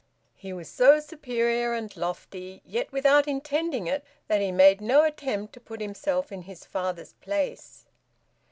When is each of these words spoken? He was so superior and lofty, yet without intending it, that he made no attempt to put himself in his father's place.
He 0.33 0.51
was 0.51 0.67
so 0.67 0.99
superior 0.99 1.73
and 1.73 1.95
lofty, 1.95 2.63
yet 2.65 2.91
without 2.91 3.27
intending 3.27 3.85
it, 3.85 4.03
that 4.29 4.41
he 4.41 4.51
made 4.51 4.81
no 4.81 5.03
attempt 5.03 5.53
to 5.53 5.59
put 5.59 5.79
himself 5.79 6.31
in 6.31 6.41
his 6.41 6.65
father's 6.65 7.13
place. 7.13 7.85